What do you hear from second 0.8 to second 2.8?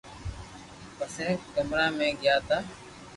پسي ڪمرا مي گيا تا